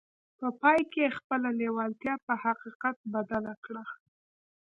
په 0.39 0.47
پای 0.61 0.79
کې 0.91 0.99
يې 1.05 1.15
خپله 1.17 1.49
لېوالتیا 1.59 2.13
په 2.25 2.33
حقيقت 2.43 2.95
بدله 3.13 3.53
کړه. 3.65 3.83